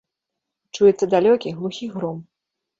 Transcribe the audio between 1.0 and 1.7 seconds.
далёкі,